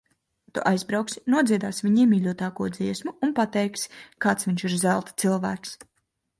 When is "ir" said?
4.71-4.77